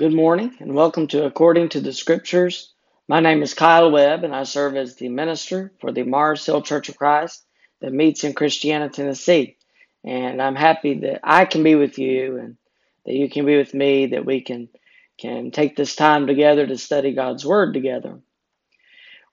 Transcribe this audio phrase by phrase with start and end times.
[0.00, 2.72] Good morning and welcome to According to the Scriptures.
[3.06, 6.62] My name is Kyle Webb and I serve as the minister for the Mars Hill
[6.62, 7.44] Church of Christ
[7.82, 9.58] that meets in Christiana, Tennessee.
[10.02, 12.56] And I'm happy that I can be with you and
[13.04, 14.70] that you can be with me, that we can,
[15.18, 18.20] can take this time together to study God's Word together.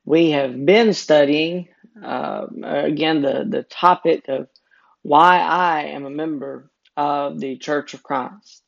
[0.03, 1.69] We have been studying,
[2.03, 4.49] uh, again, the, the topic of
[5.02, 8.63] why I am a member of the Church of Christ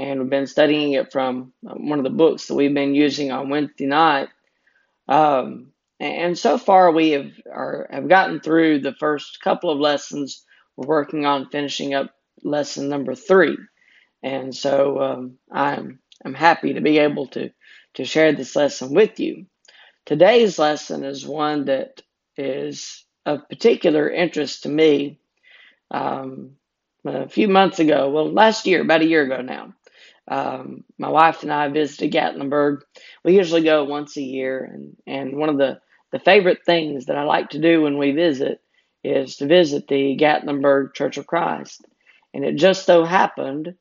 [0.00, 3.30] and we've been studying it from uh, one of the books that we've been using
[3.30, 4.28] on Wednesday night.
[5.06, 10.46] Um, and so far, we have are, have gotten through the first couple of lessons.
[10.76, 13.58] We're working on finishing up lesson number three,
[14.22, 17.50] and so um, I'm I'm happy to be able to
[17.94, 19.44] to share this lesson with you.
[20.06, 22.00] Today's lesson is one that
[22.38, 25.20] is of particular interest to me.
[25.90, 26.52] Um,
[27.04, 29.74] a few months ago, well, last year, about a year ago now,
[30.30, 32.82] um, my wife and I visited Gatlinburg.
[33.24, 35.80] We usually go once a year, and, and one of the,
[36.12, 38.62] the favorite things that I like to do when we visit
[39.02, 41.84] is to visit the Gatlinburg Church of Christ.
[42.32, 43.74] And it just so happened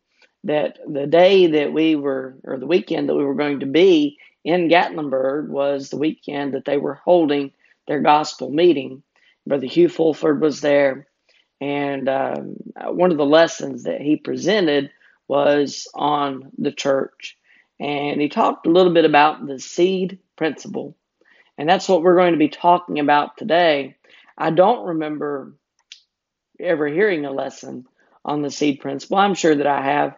[0.46, 4.18] that the day that we were, or the weekend that we were going to be
[4.44, 7.52] in Gatlinburg was the weekend that they were holding
[7.88, 9.04] their gospel meeting.
[9.46, 11.08] Brother Hugh Fulford was there,
[11.60, 12.56] and um,
[12.86, 14.92] one of the lessons that he presented
[15.30, 17.38] was on the church.
[17.80, 20.98] And he talked a little bit about the seed principle.
[21.58, 23.96] And that's what we're going to be talking about today.
[24.38, 25.54] I don't remember
[26.60, 27.86] ever hearing a lesson
[28.26, 29.18] on the seed principle.
[29.18, 30.18] I'm sure that I have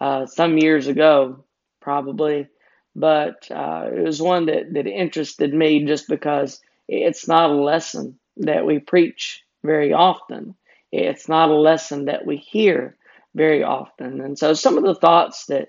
[0.00, 1.44] uh, some years ago,
[1.80, 2.48] probably,
[2.94, 8.18] but uh, it was one that, that interested me just because it's not a lesson
[8.38, 10.54] that we preach very often.
[10.90, 12.96] It's not a lesson that we hear
[13.34, 14.20] very often.
[14.20, 15.68] And so some of the thoughts that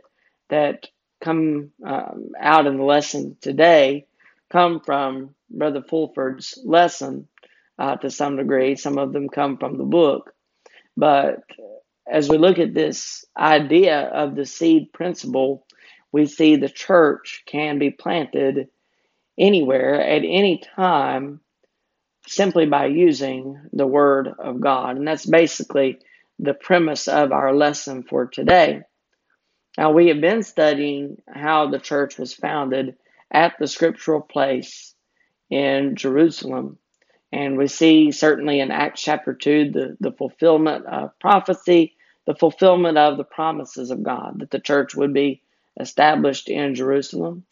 [0.49, 0.87] that
[1.21, 4.05] come um, out in the lesson today
[4.51, 7.27] come from Brother Fulford's lesson
[7.79, 8.75] uh, to some degree.
[8.75, 10.33] Some of them come from the book.
[10.97, 11.43] But
[12.11, 15.65] as we look at this idea of the seed principle,
[16.11, 18.67] we see the church can be planted
[19.37, 21.39] anywhere at any time
[22.27, 24.97] simply by using the Word of God.
[24.97, 25.99] And that's basically
[26.39, 28.81] the premise of our lesson for today.
[29.77, 32.95] Now, we have been studying how the church was founded
[33.31, 34.93] at the scriptural place
[35.49, 36.77] in Jerusalem.
[37.31, 41.95] And we see certainly in Acts chapter 2 the, the fulfillment of prophecy,
[42.27, 45.41] the fulfillment of the promises of God, that the church would be
[45.79, 47.45] established in Jerusalem.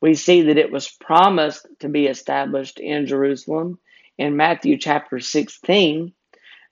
[0.00, 3.78] We see that it was promised to be established in Jerusalem
[4.16, 6.12] in Matthew chapter 16,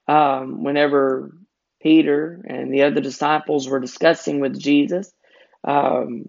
[0.09, 1.33] um, whenever
[1.86, 5.12] Peter and the other disciples were discussing with Jesus,
[5.62, 6.24] um,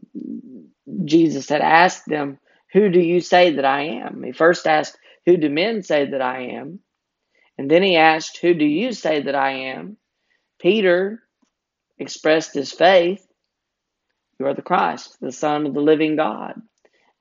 [1.04, 2.38] Jesus had asked them,
[2.74, 4.22] Who do you say that I am?
[4.22, 6.82] He first asked, Who do men say that I am?
[7.58, 9.98] And then he asked, Who do you say that I am?
[10.60, 11.24] Peter
[11.98, 13.26] expressed his faith.
[14.40, 16.54] You are the Christ, the Son of the living God.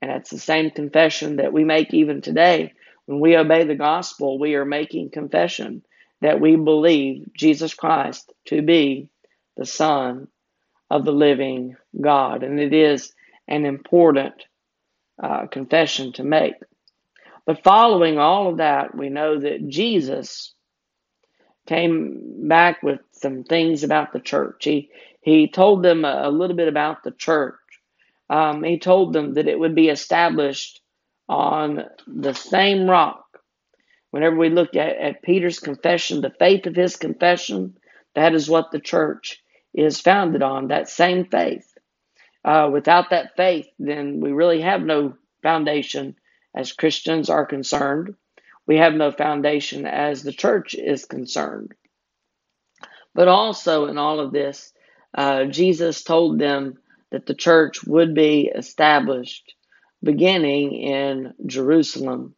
[0.03, 2.75] And that's the same confession that we make even today.
[3.07, 5.85] When we obey the gospel, we are making confession
[6.21, 9.11] that we believe Jesus Christ to be
[9.57, 10.29] the Son
[10.91, 12.43] of the living God.
[12.43, 13.13] And it is
[13.49, 14.35] an important
[15.23, 16.55] uh, confession to make.
[17.45, 20.53] But following all of that, we know that Jesus
[21.67, 24.65] came back with some things about the church.
[24.65, 24.91] He,
[25.21, 27.55] he told them a, little bit about the church.
[28.29, 30.81] Um, he told them that it would be established
[31.29, 33.26] on the same rock
[34.17, 37.77] Whenever we look at, at Peter's confession, the faith of his confession,
[38.15, 39.43] that is what the church
[39.75, 41.77] is founded on, that same faith.
[42.43, 46.17] Uh, without that faith, then we really have no foundation
[46.55, 48.15] as Christians are concerned.
[48.67, 51.75] We have no foundation as the church is concerned.
[53.15, 54.73] But also in all of this,
[55.13, 56.79] uh, Jesus told them
[57.11, 59.55] that the church would be established
[60.03, 62.35] beginning in Jerusalem.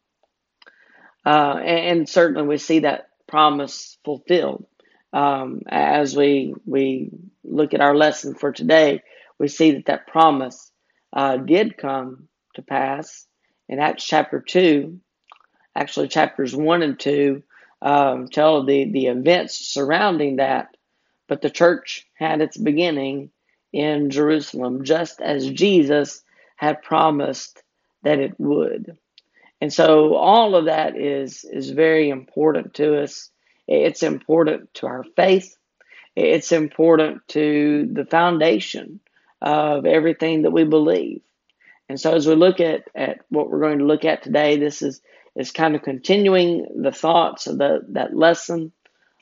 [1.25, 4.65] Uh, and, and, certainly we see that promise fulfilled.
[5.11, 7.11] Um, as we, we
[7.43, 9.03] look at our lesson for today,
[9.37, 10.71] we see that that promise
[11.11, 13.25] uh, did come to pass
[13.67, 14.99] in Acts chapter 2.
[15.75, 17.43] Actually, chapters 1 and 2
[17.81, 20.75] um, tell the, the events surrounding that.
[21.27, 23.31] But the church had its beginning
[23.71, 26.23] in Jerusalem, just as Jesus
[26.55, 27.61] had promised
[28.03, 28.97] that it would.
[29.61, 33.29] And so all of that is is very important to us.
[33.67, 35.55] It's important to our faith.
[36.15, 38.99] It's important to the foundation
[39.41, 41.21] of everything that we believe.
[41.87, 44.81] And so as we look at, at what we're going to look at today, this
[44.81, 45.01] is,
[45.35, 48.71] is kind of continuing the thoughts of the, that lesson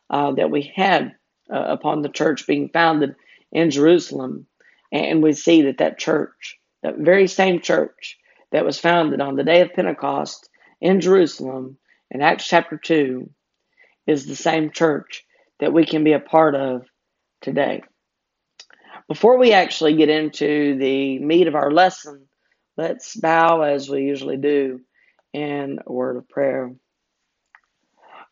[0.09, 1.15] uh, that we had
[1.53, 3.15] uh, upon the church being founded
[3.51, 4.47] in Jerusalem.
[4.91, 8.17] And we see that that church, that very same church
[8.51, 10.49] that was founded on the day of Pentecost
[10.81, 11.77] in Jerusalem
[12.11, 13.29] in Acts chapter 2,
[14.05, 15.25] is the same church
[15.59, 16.83] that we can be a part of
[17.41, 17.81] today.
[19.07, 22.27] Before we actually get into the meat of our lesson,
[22.77, 24.81] let's bow as we usually do
[25.33, 26.73] in a word of prayer.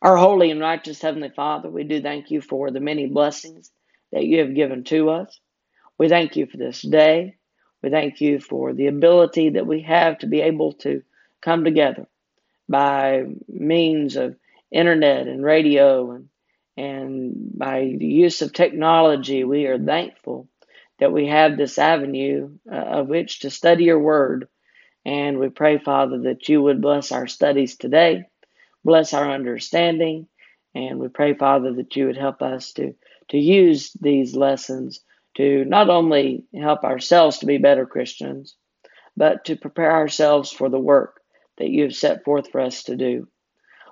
[0.02, 3.70] Our holy and righteous Heavenly Father, we do thank you for the many blessings
[4.12, 5.40] that you have given to us.
[5.98, 7.35] We thank you for this day.
[7.86, 11.04] We thank you for the ability that we have to be able to
[11.40, 12.08] come together
[12.68, 14.34] by means of
[14.72, 16.28] internet and radio and
[16.76, 20.48] and by the use of technology, we are thankful
[20.98, 24.48] that we have this avenue uh, of which to study your word.
[25.04, 28.24] And we pray, Father, that you would bless our studies today,
[28.84, 30.26] bless our understanding,
[30.74, 32.96] and we pray, Father, that you would help us to,
[33.28, 35.02] to use these lessons
[35.36, 38.56] to not only help ourselves to be better Christians,
[39.16, 41.20] but to prepare ourselves for the work
[41.58, 43.28] that you have set forth for us to do.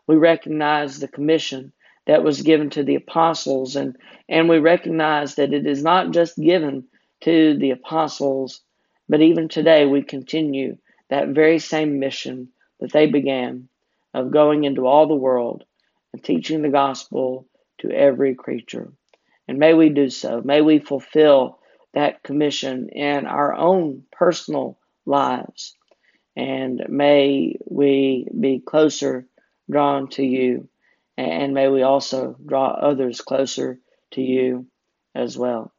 [0.07, 1.73] We recognize the commission
[2.07, 3.97] that was given to the apostles, and,
[4.29, 6.85] and we recognize that it is not just given
[7.23, 8.61] to the apostles,
[9.09, 10.77] but even today we continue
[11.09, 12.49] that very same mission
[12.81, 13.69] that they began
[14.13, 15.65] of going into all the world
[16.13, 17.47] and teaching the gospel
[17.79, 18.93] to every creature.
[19.49, 20.41] And may we do so.
[20.43, 21.59] May we fulfill
[21.93, 25.77] that commission in our own personal lives.
[26.37, 29.27] And may we be closer
[29.71, 30.69] drawn to you.
[31.17, 33.79] And may we also draw others closer
[34.13, 34.67] to you
[35.15, 35.73] as well.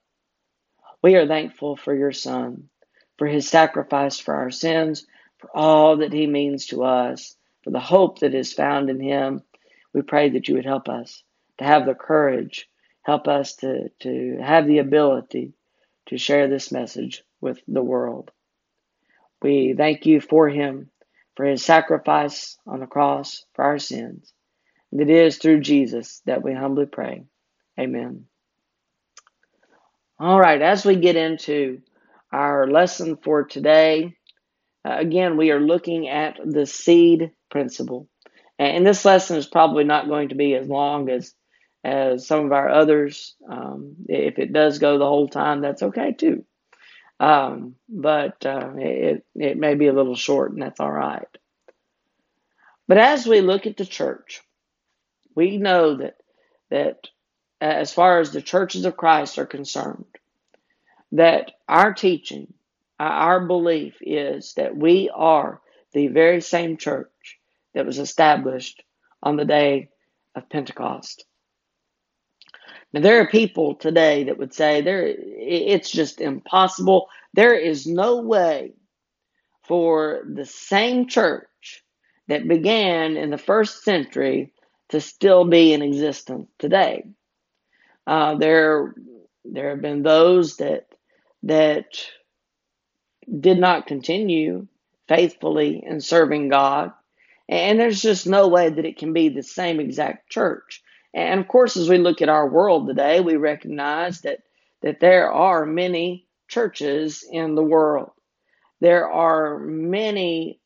[1.01, 2.69] We are thankful for your Son,
[3.17, 5.05] for his sacrifice for our sins,
[5.37, 9.41] for all that he means to us, for the hope that is found in him.
[9.93, 11.23] We pray that you would help us
[11.57, 12.67] to have the courage,
[13.05, 15.53] help us to, to have the ability
[16.07, 18.31] to share this message with the world.
[19.43, 20.89] We thank you for him,
[21.35, 24.33] for his sacrifice on the cross for our sins.
[24.91, 27.25] And it is through Jesus that we humbly pray.
[27.79, 28.25] Amen.
[30.19, 31.81] All right, as we get into
[32.31, 34.15] our lesson for today,
[34.83, 38.07] uh, again, we are looking at the seed principle.
[38.57, 41.33] And this lesson is probably not going to be as long as
[41.85, 43.35] as some of our others.
[43.47, 46.43] Um, if it does go the whole time, that's okay too.
[47.19, 51.27] Um, but uh, it it may be a little short, and that's all right.
[52.87, 54.41] But as we look at the church,
[55.35, 56.15] we know that
[56.71, 57.07] that
[57.61, 60.05] as far as the churches of Christ are concerned,
[61.11, 62.51] that our teaching,
[62.99, 65.61] our belief is that we are
[65.93, 67.39] the very same church
[67.75, 68.83] that was established
[69.21, 69.89] on the day
[70.33, 71.25] of Pentecost.
[72.95, 77.09] Now there are people today that would say there it's just impossible.
[77.33, 78.71] There is no way
[79.67, 81.83] for the same church
[82.29, 84.53] that began in the first century
[84.89, 87.03] to still be in existence today.
[88.07, 88.95] Uh, there,
[89.43, 90.87] there have been those that
[91.43, 91.87] that
[93.41, 94.67] did not continue
[95.09, 96.93] faithfully in serving God,
[97.49, 100.81] and there's just no way that it can be the same exact church.
[101.15, 104.41] And of course, as we look at our world today, we recognize that
[104.81, 108.11] that there are many churches in the world.
[108.81, 110.59] There are many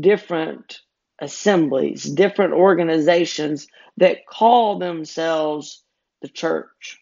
[0.00, 0.80] different
[1.20, 5.84] assemblies, different organizations that call themselves
[6.22, 6.98] the church.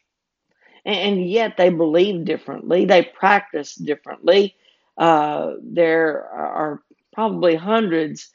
[0.85, 4.57] And yet they believe differently, they practice differently.
[4.97, 6.83] Uh, there are
[7.15, 8.31] probably hundreds,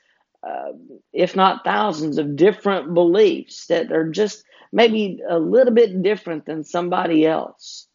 [0.46, 0.74] uh,
[1.14, 6.64] if not thousands, of different beliefs that are just maybe a little bit different than
[6.64, 7.88] somebody else.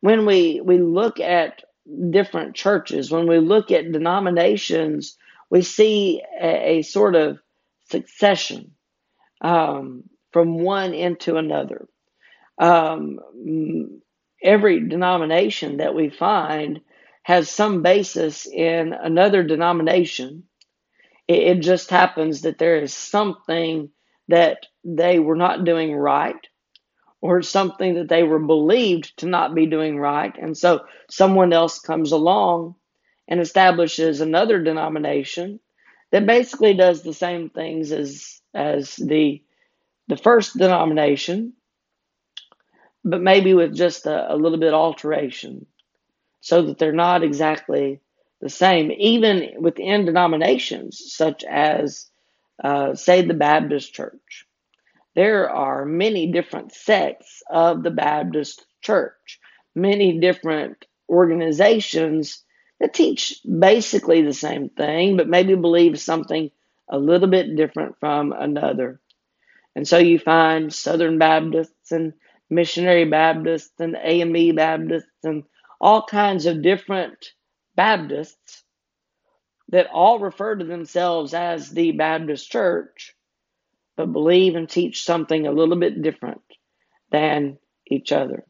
[0.00, 1.62] When we, we look at
[2.10, 5.16] different churches, when we look at denominations,
[5.50, 7.38] we see a, a sort of
[7.90, 8.72] succession
[9.42, 11.86] um, from one into another.
[12.58, 13.20] Um,
[14.42, 16.80] every denomination that we find
[17.22, 20.44] has some basis in another denomination.
[21.28, 23.90] It, it just happens that there is something
[24.28, 26.36] that they were not doing right
[27.22, 30.34] or something that they were believed to not be doing right.
[30.40, 32.76] And so someone else comes along
[33.28, 35.60] and establishes another denomination
[36.12, 39.42] that basically does the same things as as the
[40.08, 41.54] the first denomination,
[43.04, 45.66] but maybe with just a, a little bit alteration.
[46.42, 48.00] so that they're not exactly
[48.42, 52.10] the same, even within denominations such as,
[52.62, 54.44] uh, say, the Baptist Church.
[55.14, 59.38] There are many different sects of the Baptist Church,
[59.76, 62.42] many different organizations
[62.80, 66.50] that teach basically the same thing, but maybe believe something
[66.88, 69.00] a little bit different from another.
[69.76, 72.12] And so you find Southern Baptists and
[72.50, 75.44] Missionary Baptists and AME Baptists and
[75.80, 77.32] all kinds of different
[77.74, 78.62] Baptists
[79.68, 83.14] that all refer to themselves as the Baptist Church,
[83.96, 86.42] but believe and teach something a little bit different
[87.10, 88.44] than each other.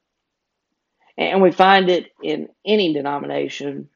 [1.16, 3.88] And we find it in any denomination,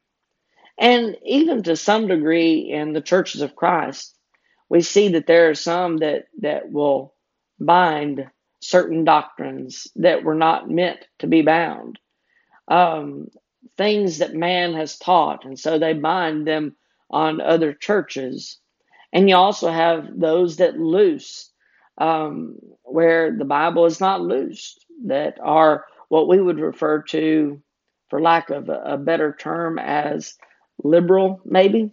[0.78, 4.12] and even to some degree in the churches of Christ.
[4.68, 7.14] We see that there are some that, that will
[7.59, 8.28] bind
[8.61, 11.99] certain doctrines that were not meant to be bound.
[12.68, 13.28] Um,
[13.77, 16.77] things that man has taught, and so they bind them
[17.11, 18.59] on other churches.
[19.13, 21.51] And you also have those that loose,
[21.99, 27.61] um, where the Bible is not loosed, that are what we would refer to,
[28.11, 30.37] for lack of a, a better term, as
[30.83, 31.91] liberal, maybe,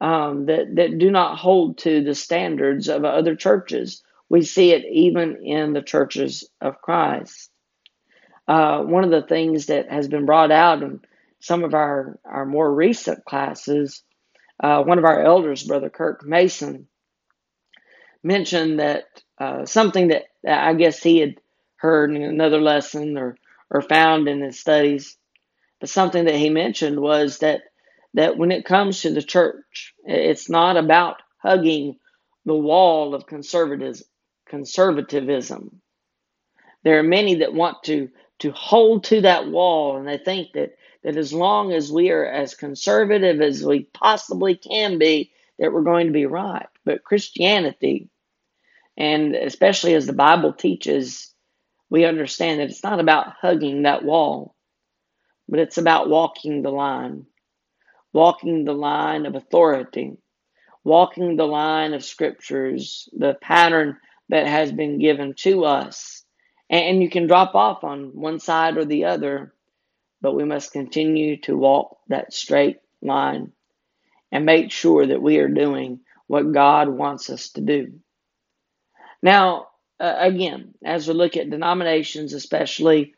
[0.00, 4.86] um, that, that do not hold to the standards of other churches we see it
[4.90, 7.50] even in the churches of Christ.
[8.48, 11.00] Uh, one of the things that has been brought out in
[11.40, 14.02] some of our, our more recent classes,
[14.62, 16.88] uh, one of our elders, Brother Kirk Mason,
[18.22, 19.04] mentioned that
[19.38, 21.36] uh, something that I guess he had
[21.76, 23.36] heard in another lesson or,
[23.70, 25.16] or found in his studies,
[25.80, 27.62] but something that he mentioned was that
[28.14, 31.98] that when it comes to the church, it's not about hugging
[32.46, 34.06] the wall of conservatism
[34.48, 35.80] conservatism.
[36.84, 40.72] There are many that want to to hold to that wall and they think that
[41.04, 45.82] that as long as we are as conservative as we possibly can be that we're
[45.82, 46.66] going to be right.
[46.84, 48.08] But Christianity
[48.96, 51.34] and especially as the Bible teaches,
[51.90, 54.54] we understand that it's not about hugging that wall,
[55.48, 57.26] but it's about walking the line.
[58.12, 60.18] Walking the line of authority,
[60.84, 63.98] walking the line of scriptures, the pattern
[64.28, 66.21] that has been given to us.
[66.72, 69.52] And you can drop off on one side or the other,
[70.22, 73.52] but we must continue to walk that straight line
[74.32, 78.00] and make sure that we are doing what God wants us to do.
[79.22, 79.68] Now,
[80.00, 83.14] uh, again, as we look at denominations, especially,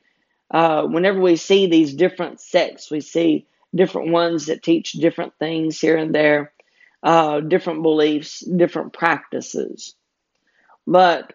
[0.50, 5.80] uh, whenever we see these different sects, we see different ones that teach different things
[5.80, 6.52] here and there,
[7.04, 9.94] uh, different beliefs, different practices.
[10.86, 11.32] But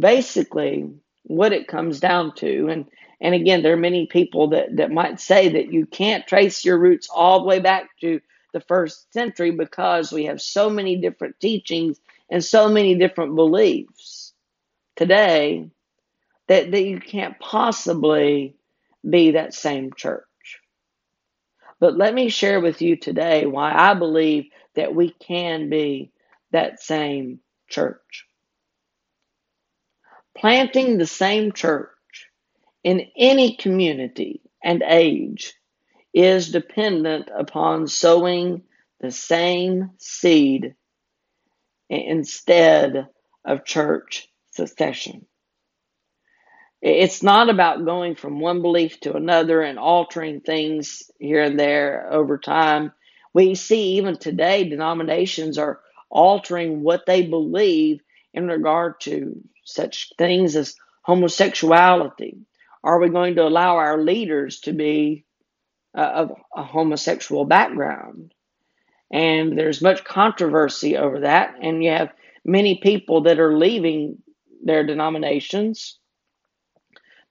[0.00, 0.90] basically,
[1.28, 2.86] what it comes down to, and
[3.20, 6.78] and again, there are many people that that might say that you can't trace your
[6.78, 8.20] roots all the way back to
[8.54, 14.34] the first century because we have so many different teachings and so many different beliefs
[14.96, 15.70] today
[16.48, 18.56] that, that you can't possibly
[19.08, 20.24] be that same church.
[21.80, 26.12] But let me share with you today why I believe that we can be
[26.52, 28.27] that same church
[30.38, 31.90] planting the same church
[32.84, 35.54] in any community and age
[36.14, 38.62] is dependent upon sowing
[39.00, 40.74] the same seed
[41.90, 43.08] instead
[43.44, 45.26] of church secession.
[46.80, 52.08] It's not about going from one belief to another and altering things here and there
[52.12, 52.92] over time.
[53.34, 55.80] We see even today denominations are
[56.10, 58.00] altering what they believe
[58.34, 62.38] in regard to such things as homosexuality?
[62.84, 65.24] Are we going to allow our leaders to be
[65.96, 68.32] uh, of a homosexual background?
[69.10, 71.56] And there's much controversy over that.
[71.60, 72.12] And you have
[72.44, 74.18] many people that are leaving
[74.62, 75.98] their denominations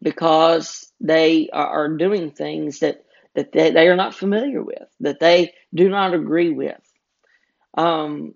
[0.01, 3.03] because they are doing things that,
[3.35, 6.81] that they, they are not familiar with, that they do not agree with.
[7.77, 8.33] Um,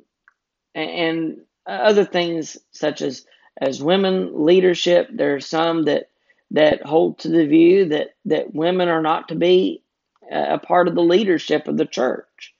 [0.75, 3.25] and other things such as
[3.61, 6.09] as women leadership, there are some that
[6.51, 9.83] that hold to the view that that women are not to be
[10.31, 12.53] a part of the leadership of the church.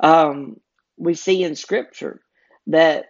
[0.00, 0.60] Um,
[0.98, 2.22] we see in Scripture
[2.68, 3.06] that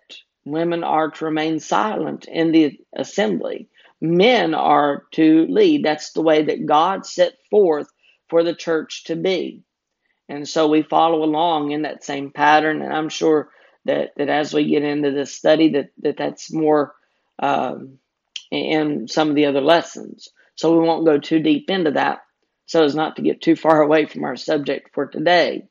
[0.47, 3.68] women are to remain silent in the assembly.
[4.00, 5.85] Men are to lead.
[5.85, 7.88] That's the way that God set forth
[8.30, 9.62] for the church to be.
[10.28, 12.83] And so we follow along in that same pattern.
[12.83, 13.50] And I'm sure
[13.88, 16.95] that, that as we get into this study, that, that that's more
[17.40, 17.99] um,
[18.50, 20.28] in some of the other lessons.
[20.54, 22.21] So we won't go too deep into that.
[22.66, 25.68] so as not to get too far away from our subject for today.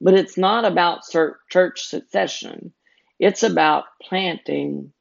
[0.00, 1.02] But it's not about
[1.50, 2.72] church succession,
[3.18, 4.92] it's about planting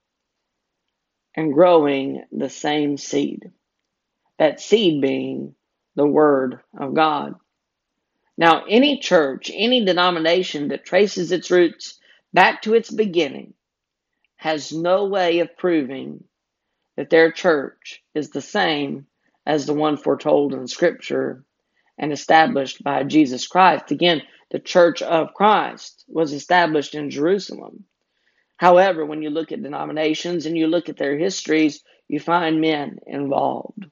[1.36, 3.52] and growing the same seed.
[4.40, 5.56] That seed being
[5.96, 7.36] the Word of God.
[8.38, 12.00] Now, any church, any denomination that traces its roots
[12.34, 13.54] back to its beginning
[14.38, 16.24] has no way of proving
[16.98, 19.08] that their church is the same
[19.46, 21.46] as the one foretold in Scripture
[22.00, 23.92] and established by Jesus Christ.
[23.92, 27.86] Again, the church of Christ was established in Jerusalem.
[28.58, 33.00] However, when you look at denominations and you look at their histories, you find men
[33.08, 33.86] involved.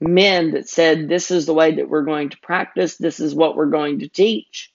[0.00, 3.56] Men that said, This is the way that we're going to practice, this is what
[3.56, 4.72] we're going to teach.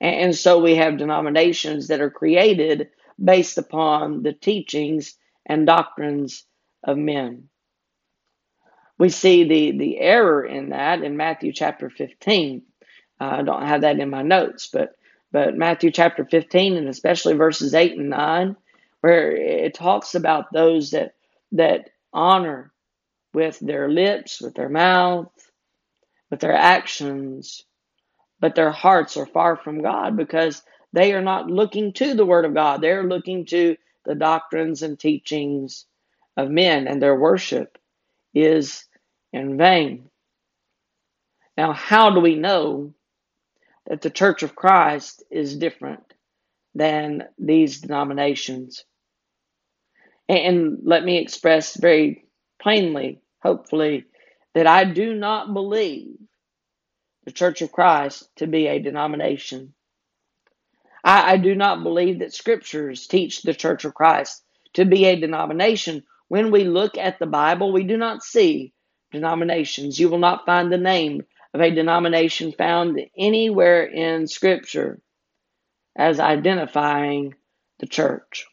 [0.00, 2.90] And so we have denominations that are created
[3.22, 6.44] based upon the teachings and doctrines
[6.84, 7.48] of men.
[8.98, 12.62] We see the, the error in that in Matthew chapter 15.
[13.20, 14.96] Uh, I don't have that in my notes, but,
[15.32, 18.56] but Matthew chapter 15 and especially verses 8 and 9,
[19.00, 21.14] where it talks about those that,
[21.52, 22.72] that honor
[23.32, 25.32] with their lips, with their mouth,
[26.30, 27.64] with their actions,
[28.44, 32.44] but their hearts are far from God because they are not looking to the Word
[32.44, 32.82] of God.
[32.82, 35.86] They're looking to the doctrines and teachings
[36.36, 37.78] of men, and their worship
[38.34, 38.84] is
[39.32, 40.10] in vain.
[41.56, 42.92] Now, how do we know
[43.86, 46.04] that the Church of Christ is different
[46.74, 48.84] than these denominations?
[50.28, 52.26] And let me express very
[52.60, 54.04] plainly, hopefully,
[54.54, 56.18] that I do not believe
[57.24, 59.74] the Church of Christ to be a denomination.
[61.02, 64.42] I, I do not believe that scriptures teach the Church of Christ
[64.74, 68.72] to be a denomination when we look at the Bible, we do not see
[69.12, 69.98] denominations.
[69.98, 75.00] You will not find the name of a denomination found anywhere in Scripture
[75.96, 77.34] as identifying
[77.78, 78.46] the church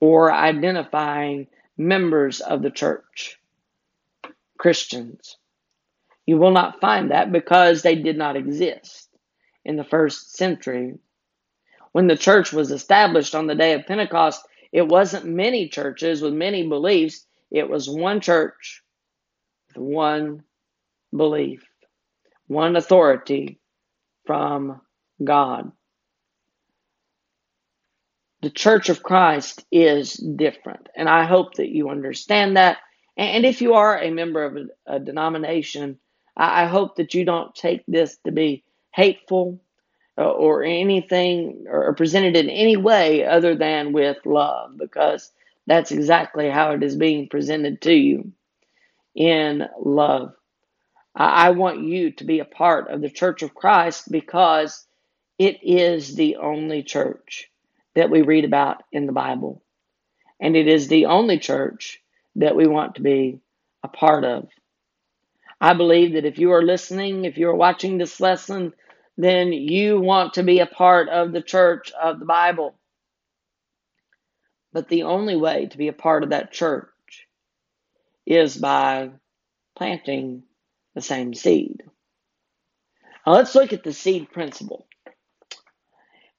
[0.00, 1.46] or identifying
[1.76, 3.38] members of the church,
[4.58, 5.36] Christians.
[6.26, 9.08] You will not find that because they did not exist
[9.64, 10.94] in the first century.
[11.92, 16.34] When the church was established on the day of Pentecost, it wasn't many churches with
[16.34, 18.82] many beliefs, it was one church
[19.68, 20.42] with one
[21.16, 21.64] belief,
[22.48, 23.60] one authority
[24.26, 24.80] from
[25.22, 25.70] God.
[28.42, 32.78] The Church of Christ is different, and I hope that you understand that.
[33.16, 35.98] And if you are a member of a, denomination,
[36.36, 39.60] I hope that you don't take this to be hateful
[40.18, 45.30] uh, or anything or presented in any way other than with love because
[45.66, 48.32] that's exactly how it is being presented to you
[49.14, 50.34] in love.
[51.14, 54.84] I want you to be a part of the Church of Christ because
[55.38, 57.50] it is the only church
[57.94, 59.62] that we read about in the Bible.
[60.40, 62.00] And it is the only church
[62.36, 63.38] that we want to be
[63.84, 64.48] a part of.
[65.64, 68.74] I believe that if you are listening, if you are watching this lesson,
[69.16, 72.74] then you want to be a part of the church of the Bible.
[74.74, 76.90] But the only way to be a part of that church
[78.26, 79.12] is by
[79.74, 80.42] planting
[80.94, 81.82] the same seed.
[83.26, 84.86] Now let's look at the seed principle.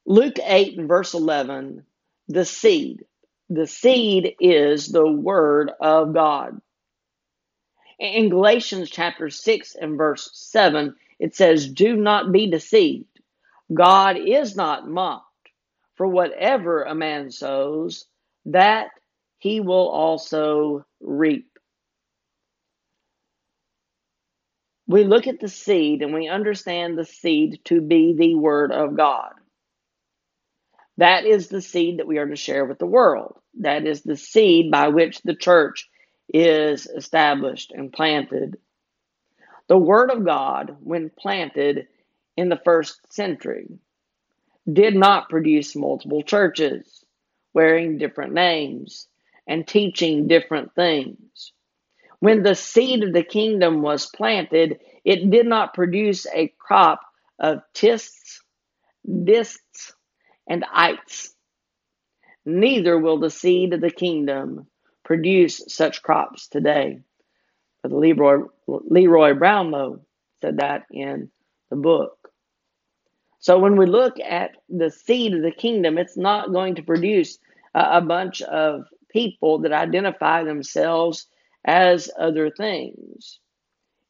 [0.06, 1.84] Luke 8 and verse 11,
[2.28, 3.06] the seed.
[3.50, 6.62] The seed is the word of God.
[8.00, 13.08] In Galatians chapter 6 and verse 7, it says, Do not be deceived.
[13.74, 15.26] God is not mocked.
[15.96, 18.06] For whatever a man sows,
[18.48, 18.90] that
[19.38, 21.48] he will also reap.
[24.88, 28.98] We look at the seed and we understand the seed to be the Word of
[28.98, 29.32] God.
[30.98, 33.38] That is the seed that we are to share with the world.
[33.62, 35.90] That is the seed by which the church
[36.34, 38.58] is established and planted
[39.68, 41.88] the Word of God, when planted
[42.38, 43.80] in the first century,
[44.72, 47.04] did not produce multiple churches
[47.54, 49.08] wearing different names
[49.48, 51.52] and teaching different things.
[52.20, 57.02] When the seed of the kingdom was planted, it did not produce a crop
[57.40, 58.42] of tists,
[59.24, 59.94] dists,
[60.48, 61.34] and ites.
[62.46, 64.68] Neither will the seed of the kingdom
[65.06, 67.02] produce such crops today.
[67.84, 70.02] But Leroy, Leroy Brownlow
[70.42, 71.32] said that in
[71.72, 72.18] the book.
[73.40, 77.40] So when we look at the seed of the kingdom, it's not going to produce
[77.76, 81.28] a, a bunch of people that identify themselves
[81.66, 83.40] as other things.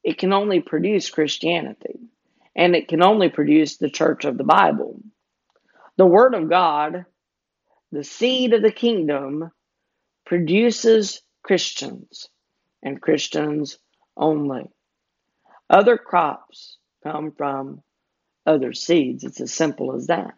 [0.03, 1.99] it can only produce Christianity
[2.57, 5.01] and it can only produce the church of the Bible.
[5.97, 7.05] The Word of God,
[7.91, 9.51] the seed of the kingdom,
[10.25, 12.29] produces Christians
[12.83, 13.77] and Christians
[14.17, 14.65] only.
[15.69, 17.81] Other crops come from
[18.45, 19.23] other seeds.
[19.23, 20.35] It's as simple as that.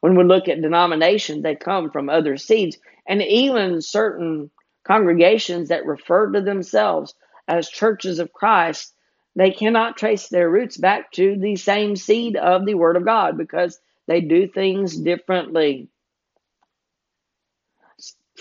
[0.00, 4.50] When we look at denominations, they come from other seeds, and even certain
[4.84, 7.14] congregations that refer to themselves
[7.48, 8.94] as churches of Christ,
[9.36, 13.38] they cannot trace their roots back to the same seed of the Word of God
[13.38, 15.88] because they do things differently.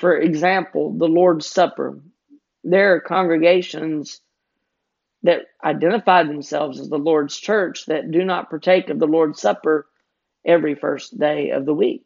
[0.01, 1.99] For example, the Lord's Supper.
[2.63, 4.19] There are congregations
[5.21, 9.87] that identify themselves as the Lord's church that do not partake of the Lord's Supper
[10.43, 12.03] every first day of the week,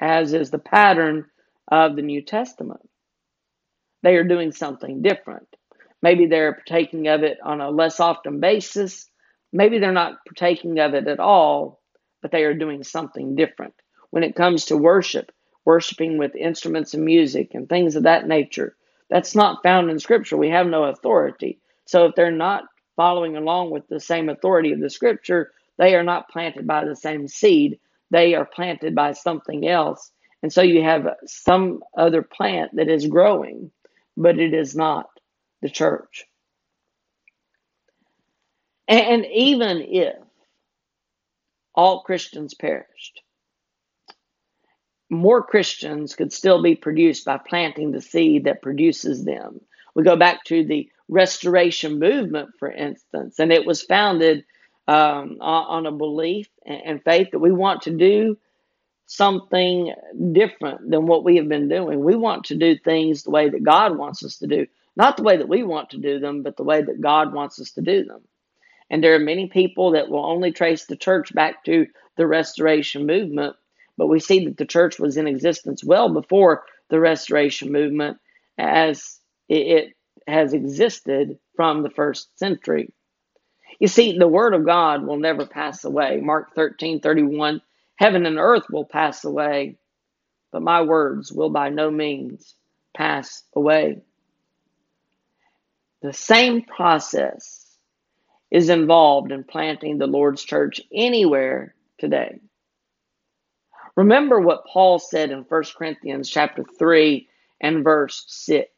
[0.00, 1.26] as is the pattern
[1.68, 2.80] of the New Testament.
[4.02, 5.48] They are doing something different.
[6.00, 9.06] Maybe they're partaking of it on a less often basis.
[9.52, 11.82] Maybe they're not partaking of it at all,
[12.22, 13.74] but they are doing something different.
[14.08, 15.30] When it comes to worship,
[15.64, 18.76] worshiping with instruments and music and things of that nature,
[19.10, 20.36] that's not found in Scripture.
[20.36, 21.60] We have no authority.
[21.86, 22.64] So if they're not
[22.96, 26.96] following along with the same authority of the Scripture, they are not planted by the
[26.96, 27.78] same seed.
[28.10, 30.12] They are planted by something else.
[30.42, 33.70] And so you have some other plant that is growing,
[34.16, 35.08] but it is not
[35.62, 36.26] the church.
[38.88, 40.16] And even if
[41.74, 43.22] all Christians perished,
[45.14, 49.60] more Christians could still be produced by planting the seed that produces them.
[49.94, 54.44] We go back to the restoration movement, for instance, and it was founded
[54.86, 58.36] um, on a belief and faith that we want to do
[59.06, 59.94] something
[60.32, 62.02] different than what we have been doing.
[62.02, 65.22] We want to do things the way that God wants us to do, not the
[65.22, 67.82] way that we want to do them, but the way that God wants us to
[67.82, 68.22] do them.
[68.90, 73.06] And there are many people that will only trace the church back to the restoration
[73.06, 73.56] movement,
[73.96, 78.18] but we see that the church was in existence well before the restoration movement
[78.58, 79.94] as it
[80.26, 82.92] has existed from the first century.
[83.78, 86.20] You see, the word of God will never pass away.
[86.20, 87.60] Mark 13 31
[87.96, 89.76] Heaven and earth will pass away,
[90.50, 92.54] but my words will by no means
[92.96, 94.02] pass away.
[96.02, 97.64] The same process
[98.50, 102.40] is involved in planting the Lord's church anywhere today.
[103.96, 107.28] Remember what Paul said in 1 Corinthians chapter 3
[107.60, 108.68] and verse 6.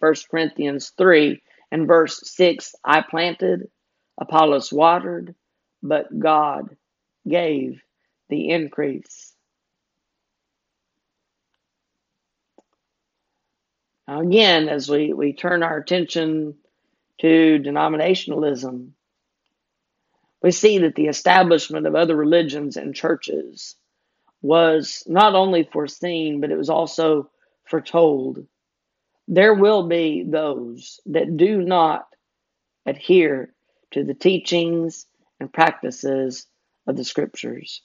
[0.00, 3.70] 1 Corinthians 3 and verse 6 I planted,
[4.18, 5.34] Apollos watered,
[5.82, 6.76] but God
[7.28, 7.80] gave
[8.28, 9.32] the increase.
[14.06, 16.54] Now, again, as we, we turn our attention
[17.20, 18.90] to denominationalism,
[20.42, 23.74] we see that the establishment of other religions and churches
[24.42, 27.30] was not only foreseen, but it was also
[27.64, 28.46] foretold.
[29.28, 32.06] There will be those that do not
[32.86, 33.52] adhere
[33.92, 35.06] to the teachings
[35.40, 36.46] and practices
[36.86, 37.82] of the scriptures.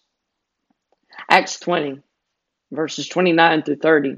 [1.30, 2.02] Acts 20,
[2.72, 4.18] verses 29 through 30.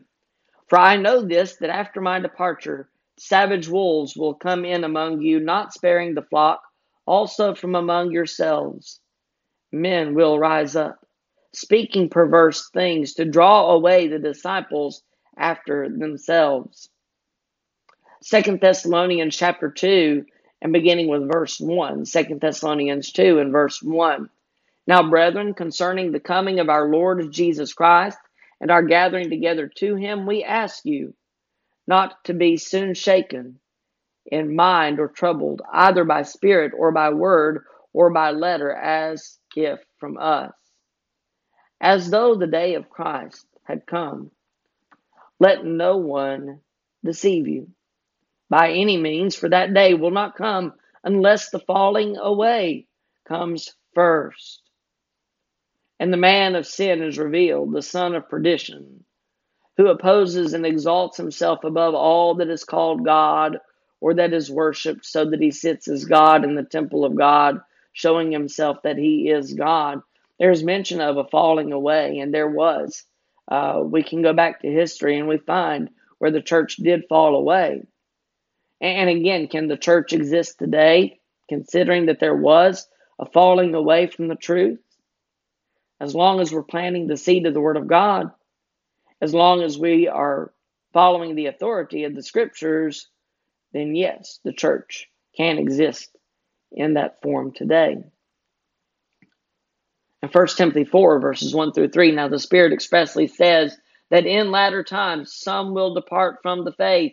[0.67, 5.39] For I know this, that after my departure, savage wolves will come in among you,
[5.39, 6.61] not sparing the flock,
[7.05, 8.99] also from among yourselves.
[9.71, 11.02] Men will rise up,
[11.53, 15.03] speaking perverse things to draw away the disciples
[15.37, 16.89] after themselves.
[18.21, 20.25] Second Thessalonians chapter 2
[20.61, 22.05] and beginning with verse 1.
[22.05, 24.29] Second Thessalonians 2 and verse 1.
[24.87, 28.17] Now, brethren, concerning the coming of our Lord Jesus Christ
[28.59, 31.13] and our gathering together to him, we ask you
[31.85, 33.59] not to be soon shaken
[34.25, 39.79] in mind or troubled, either by spirit or by word or by letter, as if
[39.99, 40.51] from us,
[41.83, 44.31] as though the day of Christ had come.
[45.39, 46.61] Let no one
[47.05, 47.69] deceive you
[48.49, 52.87] by any means, for that day will not come unless the falling away
[53.27, 54.61] comes first.
[55.99, 59.05] And the man of sin is revealed, the son of perdition,
[59.77, 63.59] who opposes and exalts himself above all that is called God
[64.01, 67.59] or that is worshipped, so that he sits as God in the temple of God,
[67.93, 70.01] showing himself that he is God.
[70.39, 73.03] There's mention of a falling away, and there was.
[73.49, 77.35] Uh, we can go back to history and we find where the church did fall
[77.35, 77.83] away.
[78.81, 81.19] And again, can the church exist today,
[81.49, 82.87] considering that there was
[83.19, 84.79] a falling away from the truth?
[85.99, 88.31] As long as we're planting the seed of the Word of God,
[89.21, 90.53] as long as we are
[90.91, 93.07] following the authority of the Scriptures,
[93.71, 96.15] then yes, the church can exist
[96.71, 98.03] in that form today.
[100.23, 103.77] In 1 Timothy 4, verses 1 through 3, now the Spirit expressly says
[104.09, 107.11] that in latter times some will depart from the faith,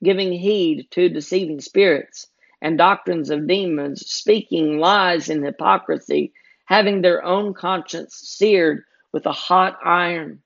[0.00, 2.28] giving heed to deceiving spirits
[2.62, 6.32] and doctrines of demons, speaking lies and hypocrisy,
[6.66, 10.40] having their own conscience seared with a hot iron,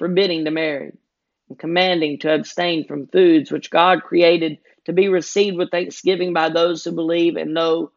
[0.00, 0.98] forbidding to marry,
[1.48, 6.48] and commanding to abstain from foods which God created to be received with thanksgiving by
[6.48, 7.92] those who believe and know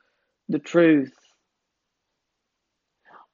[0.50, 1.16] the truth.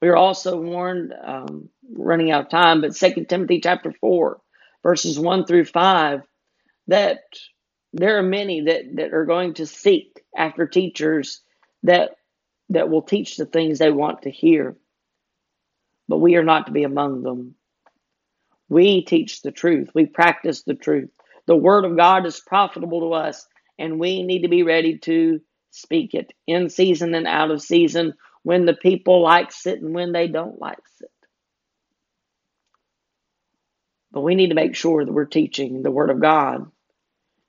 [0.04, 4.38] We are also warned, um, running out of time, but 2 Timothy chapter 4,
[4.82, 6.20] verses 1 through 5,
[6.88, 7.20] that
[7.94, 11.40] there are many that, that are going to seek after teachers
[11.84, 12.16] that
[12.68, 14.76] that will teach the things they want to hear.
[16.06, 17.54] But we are not to be among them.
[18.68, 19.88] We teach the truth.
[19.94, 21.08] We practice the truth.
[21.46, 23.46] The word of God is profitable to us,
[23.78, 25.40] and we need to be ready to
[25.70, 28.12] speak it in season and out of season
[28.44, 31.10] when the people likes it and when they don't likes it.
[34.12, 36.70] But we need to make sure that we're teaching the word of God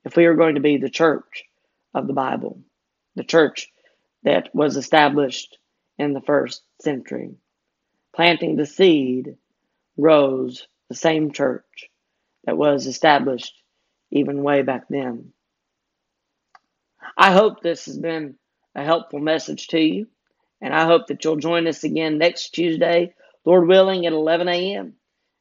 [0.04, 1.44] if we are going to be the church
[1.94, 2.60] of the Bible,
[3.14, 3.68] the church
[4.24, 5.58] that was established
[5.98, 7.36] in the first century.
[8.14, 9.36] Planting the seed
[9.96, 11.90] rose the same church
[12.44, 13.54] that was established
[14.10, 15.32] even way back then.
[17.16, 18.36] I hope this has been
[18.74, 20.06] a helpful message to you,
[20.60, 23.14] and I hope that you'll join us again next Tuesday,
[23.44, 24.94] Lord willing, at 11 a.m.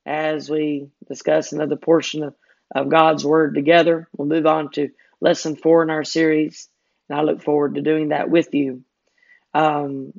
[0.05, 2.35] as we discuss another portion of
[2.73, 4.07] of God's Word together.
[4.17, 4.89] We'll move on to
[5.21, 6.67] lesson four in our series,
[7.09, 8.83] and I look forward to doing that with you.
[9.53, 10.13] Um,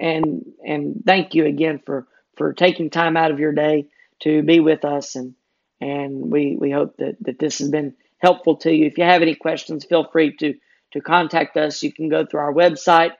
[0.00, 2.06] and and thank you again for
[2.36, 3.88] for taking time out of your day
[4.20, 5.34] to be with us, and
[5.80, 8.86] and we we hope that that this has been helpful to you.
[8.86, 10.54] If you have any questions, feel free to
[10.92, 11.82] to contact us.
[11.82, 13.12] You can go through our website,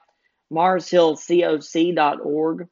[0.52, 2.68] marshillcoc.org.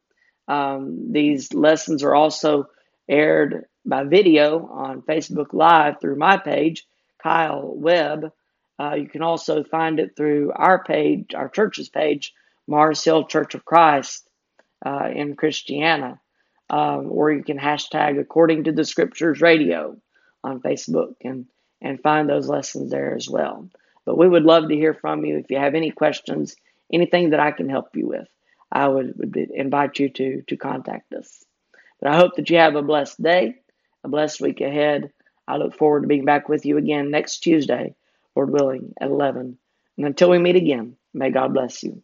[0.48, 2.68] Um, these lessons are also
[3.08, 6.86] aired by video on Facebook Live through my page,
[7.22, 8.32] Kyle Webb.
[8.78, 12.34] Uh, you can also find it through our page, our church's page,
[12.66, 14.28] Mars Hill Church of Christ
[14.84, 16.20] uh, in Christiana.
[16.68, 19.96] Um, or you can hashtag According to the Scriptures Radio
[20.42, 21.46] on Facebook and,
[21.80, 23.70] and find those lessons there as well.
[24.04, 26.56] But we would love to hear from you if you have any questions,
[26.92, 28.28] anything that I can help you with.
[28.70, 31.44] I would, would invite you to, to contact us.
[32.00, 33.56] But I hope that you have a blessed day
[34.06, 35.10] a blessed week ahead.
[35.46, 37.94] I look forward to being back with you again next Tuesday,
[38.34, 39.58] Lord willing, at 11.
[39.98, 42.02] And until we meet again, may God bless you.